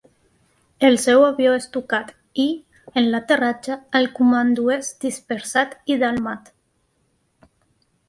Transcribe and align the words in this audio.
El 0.87 0.95
seu 1.03 1.25
avió 1.25 1.51
és 1.57 1.67
tocat, 1.75 2.09
i, 2.45 2.47
en 3.03 3.11
l'aterratge, 3.11 3.79
el 4.01 4.11
comando 4.19 4.69
és 4.81 4.93
dispersat 5.07 5.81
i 5.97 6.03
delmat. 6.07 6.55